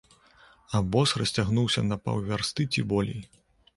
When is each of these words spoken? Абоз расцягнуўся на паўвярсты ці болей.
Абоз 0.79 1.13
расцягнуўся 1.23 1.85
на 1.93 1.99
паўвярсты 2.07 2.61
ці 2.73 2.89
болей. 2.95 3.21